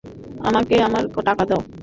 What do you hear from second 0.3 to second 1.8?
আমাকে আমার টাকা দাও।